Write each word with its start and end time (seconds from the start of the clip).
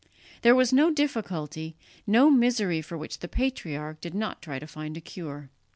There 0.41 0.55
was 0.55 0.73
no 0.73 0.89
difficulty, 0.89 1.75
no 2.07 2.31
misery 2.31 2.81
for 2.81 2.97
which 2.97 3.19
the 3.19 3.27
patriarch 3.27 4.01
did 4.01 4.15
not 4.15 4.41
try 4.41 4.57
to 4.57 4.65
find 4.65 4.97
a 4.97 4.99
cure. 4.99 5.51